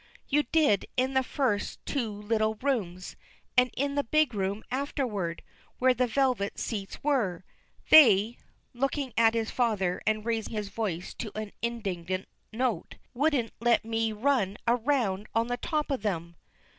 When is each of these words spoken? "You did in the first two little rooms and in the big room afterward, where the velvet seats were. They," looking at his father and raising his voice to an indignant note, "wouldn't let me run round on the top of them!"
"You 0.27 0.41
did 0.51 0.87
in 0.97 1.13
the 1.13 1.21
first 1.21 1.79
two 1.85 2.09
little 2.11 2.55
rooms 2.55 3.15
and 3.55 3.69
in 3.77 3.93
the 3.93 4.03
big 4.03 4.33
room 4.33 4.63
afterward, 4.71 5.43
where 5.77 5.93
the 5.93 6.07
velvet 6.07 6.57
seats 6.57 7.03
were. 7.03 7.45
They," 7.91 8.39
looking 8.73 9.13
at 9.15 9.35
his 9.35 9.51
father 9.51 10.01
and 10.07 10.25
raising 10.25 10.53
his 10.53 10.69
voice 10.69 11.13
to 11.13 11.31
an 11.37 11.51
indignant 11.61 12.27
note, 12.51 12.95
"wouldn't 13.13 13.51
let 13.59 13.85
me 13.85 14.11
run 14.11 14.57
round 14.67 15.27
on 15.35 15.45
the 15.45 15.57
top 15.57 15.91
of 15.91 16.01
them!" 16.01 16.35